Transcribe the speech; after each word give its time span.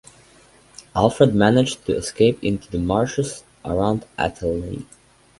Alfred 0.95 1.35
managed 1.35 1.85
to 1.85 1.95
escape 1.95 2.43
into 2.43 2.67
the 2.71 2.79
marshes 2.79 3.43
around 3.63 4.07
Athelney. 4.17 4.87